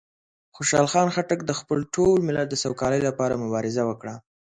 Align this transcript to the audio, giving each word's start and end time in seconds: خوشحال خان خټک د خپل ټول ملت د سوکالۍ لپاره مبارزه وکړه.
خوشحال 0.55 0.87
خان 0.91 1.07
خټک 1.15 1.39
د 1.45 1.51
خپل 1.59 1.79
ټول 1.95 2.17
ملت 2.27 2.47
د 2.49 2.55
سوکالۍ 2.63 3.01
لپاره 3.07 3.41
مبارزه 3.43 3.83
وکړه. 3.87 4.15